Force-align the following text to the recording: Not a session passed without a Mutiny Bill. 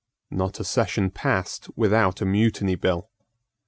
Not 0.31 0.59
a 0.59 0.63
session 0.63 1.11
passed 1.11 1.69
without 1.77 2.21
a 2.21 2.25
Mutiny 2.25 2.73
Bill. 2.73 3.07